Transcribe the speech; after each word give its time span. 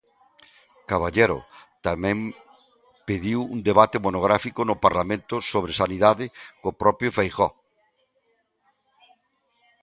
Caballero 0.91 1.39
tamén 1.87 2.17
pediu 3.07 3.39
un 3.55 3.59
debate 3.69 3.97
monográfico 4.05 4.59
no 4.69 4.75
Parlamento 4.85 5.35
sobre 5.51 5.71
sanidade 5.81 6.25
co 6.61 6.77
propio 6.83 7.13
Feijóo. 7.17 7.51